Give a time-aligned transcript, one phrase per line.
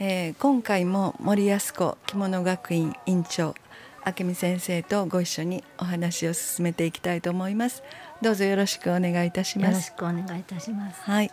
[0.00, 3.54] えー、今回も森安子着物学院院長
[4.04, 7.82] 明美先生とご一緒にお話を進めていきたいと思います。
[8.20, 9.70] どうぞよろしくお願いいたします。
[9.70, 11.00] よろしくお願いいたします。
[11.02, 11.30] はい、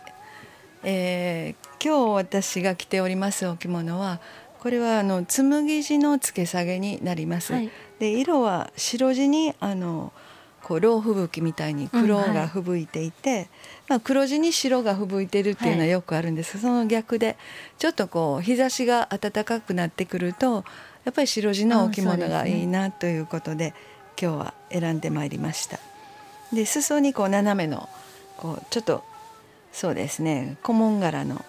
[0.84, 4.20] えー、今日私が着ておりますお着物は
[4.60, 10.12] これはあの紬地の付け下げになります、はい、で色は白地にあの
[10.62, 13.48] こう老吹雪みたいに黒が吹雪いていて、うんはい、
[13.88, 17.36] まあ、黒地に白が吹雪いてるっていうのはよくあるんです、はい、その逆で
[17.78, 20.64] ちょっとこう日差しが暖かくなってくると
[21.04, 23.74] やっぱり白地の置物がいいなということで、ね、
[24.20, 25.78] 今日は選んでまいりました。
[26.52, 27.88] で裾にこう斜めの
[28.36, 29.02] こうちょっと
[29.72, 31.44] そうですね古文柄の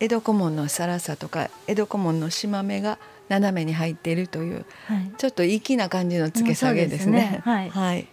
[0.00, 7.40] 江戸古文のさらさとか江戸古文のしま目が斜めに入っているという、はい、ちょっと粋な感じの付け下げですね。
[7.42, 7.52] すね。
[7.52, 8.06] はい、はい、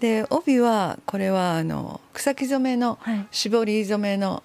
[0.00, 2.98] で帯はこれはあの草木染めの、
[3.30, 4.42] 絞り染めの、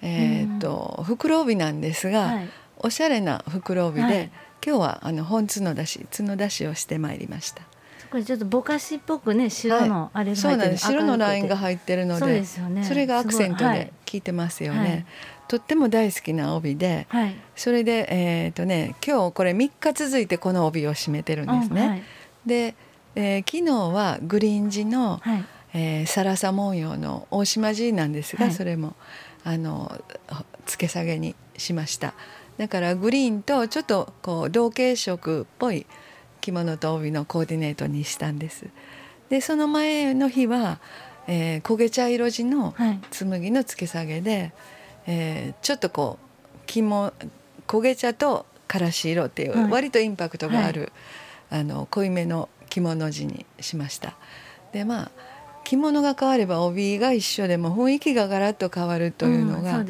[0.00, 2.40] えー、っと袋帯なんですが、
[2.78, 4.30] おしゃれな袋帯で、
[4.64, 7.62] 今日はあの本角出し角出しをしてまいりました。
[8.10, 14.20] これちょっとぼかしっぽくね白のあれが入ってる、はい、白のラインが入ってるのでそ、ね,、れがアクセントで効い。
[14.22, 14.78] てますよね。
[14.78, 15.06] はい、
[15.48, 22.04] とっても大好きな帯で、はい、それでえっ、ー、とね今日これ3日続いてこの帯を締めてるんですね。
[22.46, 22.76] で、
[23.14, 28.94] えー、昨日はグリーン地の、はい、えー、サラサ文様の大島地なんですが、それも
[29.44, 30.02] あの
[30.66, 32.14] 付け下げにしました。
[32.56, 35.86] だからグリーンとちょっとこう同系色っぽい
[36.40, 38.66] 着物と帯のコーディネートにしたんです。
[39.28, 40.78] でその前の日は、
[41.26, 42.74] えー、焦げ茶色地の
[43.10, 44.52] 紬の付け下げで、はい、
[45.06, 47.12] えー、ちょっとこう肝
[47.66, 50.92] 焦げ茶とからし色っていう、割とインパクトがある、
[51.50, 54.16] はい、あの濃いめの着物地にしました。
[54.72, 55.10] でまあ
[55.64, 59.84] 着物が変われば帯が一緒でも雰囲気がガラッと変わるというのが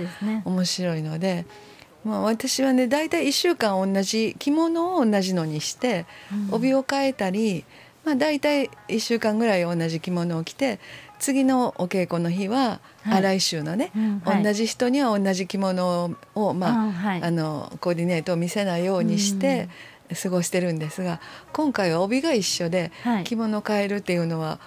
[0.45, 1.47] 面白いので。
[1.49, 1.75] うん
[2.05, 6.05] まあ、私はね大体1週間同じ着物を同じのにして、
[6.51, 7.65] 帯を変えたり、
[8.05, 10.79] まあ、大体1週間ぐらい同じ着物を着て
[11.19, 19.69] 次のお稽古の日は、はい、来週のね、うんはい、同じ人には同じ着物を、まあ、はい、あのコーディネートを見せないようにして。
[20.15, 21.21] 過ごしてるんですが
[21.53, 22.93] 今回は帯が一緒で
[23.25, 24.59] 着物を変えるっていうのは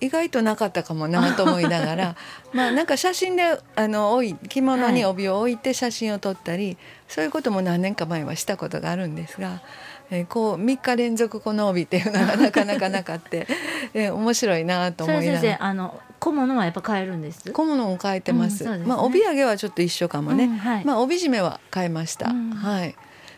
[0.00, 2.16] 意外となかったかもなと思いながら
[2.52, 6.76] まあなんか写真であの着物に帯を置いて写真を撮ったり、はい、
[7.08, 9.62] そういうことも何年か前はしたことがあるんですが、
[10.10, 13.46] えー、こう3日連続この帯っていうのがなかなかなかって、
[13.94, 15.56] えー、面白いなと思いながら。
[15.60, 17.52] あの小物はやっぱ変えるんです？
[17.52, 22.94] 小物も変えてます、うんすね、まあ帯揚げはちょっと一緒かもね、うんはい、まあ帯締めは変えました、うん、はい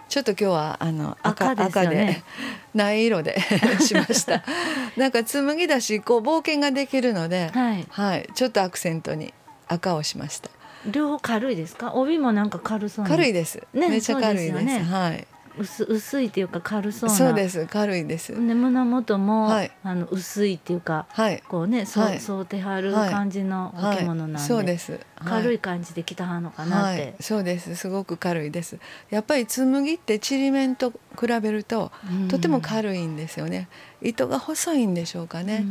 [0.09, 2.25] ちょっと今日はあの赤赤で、ね、
[2.75, 3.39] ない色で
[3.81, 4.43] しました。
[4.97, 9.35] なんか紬だしこう冒険ができるので、はい、はい、ちょっとアクセントに
[9.69, 10.51] 赤をしました。
[10.87, 11.93] 両方軽いですか？
[11.95, 15.27] 帯もなんか軽そう軽いです、ね、めっちゃ軽いです、ね、はい
[15.59, 17.15] 薄薄いっていうか軽そうな。
[17.15, 17.67] そうです。
[17.67, 18.33] 軽いです。
[18.33, 27.77] で胸元も、はい、あの薄いっていうか、はい、こうねそう、そうてはる感じのお着物なんで、そうです、軽い感じで着たはのかなって、そうです。
[27.77, 28.79] すごく軽いです。
[29.11, 31.93] やっぱり紬ってちりめんと比べると、
[32.29, 33.69] とても軽いんですよね。
[34.01, 35.65] 糸が細いんでしょうかね。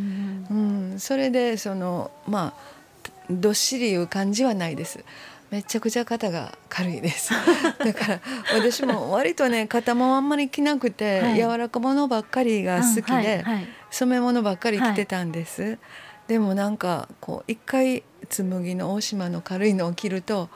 [0.49, 2.77] うん、それでそのまあ
[3.29, 5.03] どっしりいう感じはないです
[5.49, 7.31] めちゃくちゃ肩が軽いです。
[7.79, 8.19] だから
[8.53, 15.77] 私も割とね肩もあんまり着なくて、はい、柔らかものばっかりが好きで、はいはい、染め物ばっかり着てたんです、
[16.27, 20.49] でもなんかこう一回紬の大島の軽いのを着ると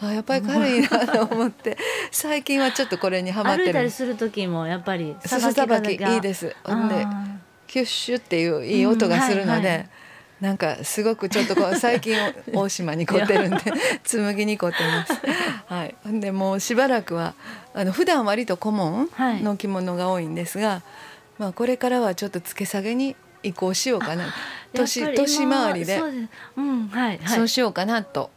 [0.00, 1.76] あやっぱり軽いなと思って
[2.10, 3.64] 最近はちょっとこれにはまってる。
[3.66, 6.46] 歩いたりする時もやっぱりさばきいいです。
[6.46, 6.54] で
[7.66, 9.88] キュッシュっていういい音がするので、うんはいはい
[10.42, 12.16] なんかすごくちょっとこう 最近
[12.52, 13.58] 大島に凝ってるんで
[14.02, 15.12] 紬に凝ってます。
[15.72, 15.94] はい。
[16.04, 17.34] でもうしばらくは
[17.72, 20.82] あの普段割と顧問の着物が多いんですが、はい、
[21.38, 24.34] まあこれからはちょっと付け下げに移行しようかな。
[24.72, 28.30] 年年回りで、そううんはい、はい、そうしようかなと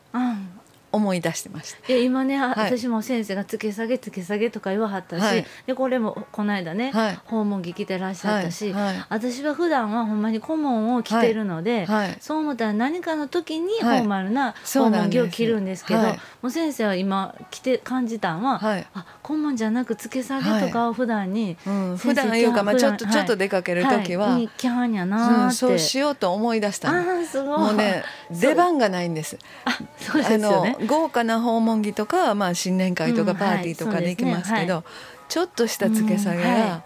[0.95, 1.87] 思い出してました。
[1.87, 8.73] で今ね、はい、私も先生がつけ下げつけ下げとか言わはったし、はい、でこれもこの間ね、はい、訪問着着てらっしゃったし、
[9.09, 11.87] 私は普段はほんまに顧問を着てるので、
[12.19, 27.57] そう思ったら何かの時にフォーマルな訪問着を着るんですけど、もう先生は今着て感じたんは、はい、あ顧問じゃなくつけ下げとかを普段に、うん、普段いうか、まあ、ちょっとちょっと出かける時は、着はんやな、うん、そうしようと思い出したの。
[27.57, 29.39] もうね出番がないんです。
[29.65, 30.77] あそうですよね。
[30.85, 34.83] 豪華な訪問着とか、まあ、新年会とかパーティーとかで行きますけど、
[35.27, 36.83] ちょっとしたつけ下げが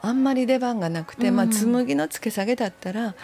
[0.00, 3.14] あんまり出番がなくて、まあ、紬のつけ下げだったら、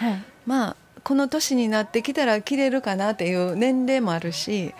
[0.44, 4.74] まあこの年になってきたら着れるかなっていう年齢もあるし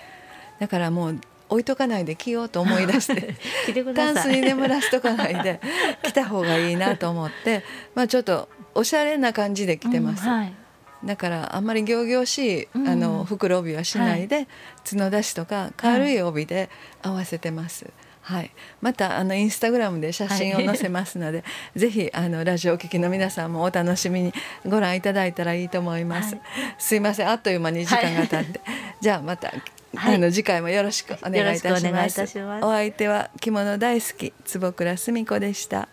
[0.61, 3.35] だからもう置いとかないで着ようと思い出して
[3.95, 5.61] タンスに眠らしとかないで
[6.03, 7.65] 着た方がいいなと思って、
[7.95, 10.25] まあ、ちょっとおしゃれな感じで着てます。
[10.25, 10.55] うんはい
[11.05, 14.49] だからあんまり仰々しい、あの袋帯はしないで、はい、
[14.85, 16.71] 角出しとか軽い帯で
[17.03, 17.85] 合わせてます。
[17.85, 17.93] はい、
[18.81, 21.45] またあのインスタグラムで写真を載せますので、は
[21.77, 24.33] い、ぜひあのラジオ聴きの皆さんもお楽しみに
[24.67, 26.35] ご覧いただいたらいいと思います。
[26.35, 26.45] はい、
[26.79, 27.29] すいません。
[27.29, 28.61] あっという間に時間が経って、
[29.01, 29.53] じゃあまた、
[29.97, 32.21] あの次回もよろしくお願いいたします。
[32.63, 35.89] お相手は着物大好き坪倉澄子でした。